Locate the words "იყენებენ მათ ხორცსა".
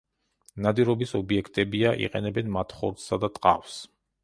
2.07-3.23